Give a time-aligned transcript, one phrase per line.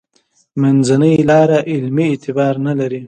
[0.61, 2.99] منځنۍ لاره علمي اعتبار نه لري.